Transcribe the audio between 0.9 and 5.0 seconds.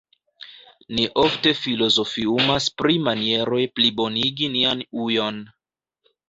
Ni ofte filozofiumas pri manieroj plibonigi nian